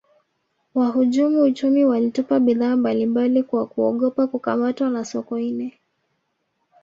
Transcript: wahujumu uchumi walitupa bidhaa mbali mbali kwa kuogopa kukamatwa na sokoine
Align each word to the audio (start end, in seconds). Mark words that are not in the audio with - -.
wahujumu 0.73 1.41
uchumi 1.41 1.85
walitupa 1.85 2.39
bidhaa 2.39 2.75
mbali 2.75 3.05
mbali 3.05 3.43
kwa 3.43 3.67
kuogopa 3.67 4.27
kukamatwa 4.27 4.89
na 4.89 5.05
sokoine 5.05 5.79